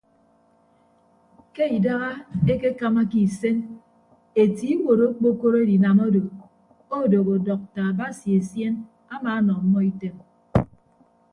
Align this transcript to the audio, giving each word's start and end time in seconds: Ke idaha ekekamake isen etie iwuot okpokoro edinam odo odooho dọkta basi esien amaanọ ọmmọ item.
Ke 1.55 1.65
idaha 1.79 2.11
ekekamake 2.53 3.17
isen 3.27 3.57
etie 4.43 4.71
iwuot 4.75 5.01
okpokoro 5.09 5.55
edinam 5.65 5.97
odo 6.07 6.21
odooho 7.01 7.33
dọkta 7.49 7.83
basi 7.99 8.27
esien 8.39 8.75
amaanọ 9.15 9.51
ọmmọ 9.59 9.79
item. 9.91 10.15